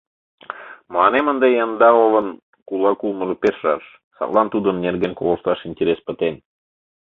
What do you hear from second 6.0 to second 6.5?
пытен.